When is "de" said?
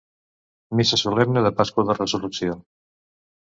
1.49-1.51, 1.91-1.97